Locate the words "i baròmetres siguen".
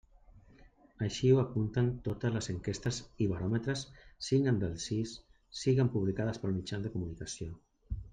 3.25-4.57